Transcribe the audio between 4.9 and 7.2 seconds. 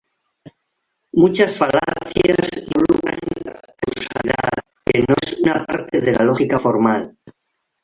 no es una parte de la lógica formal.